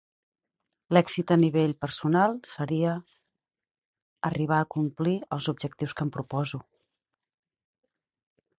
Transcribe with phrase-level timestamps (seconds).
[0.95, 2.95] L'èxit a nivell personal seria
[4.31, 6.61] arribar a complir els objectius que em proposo.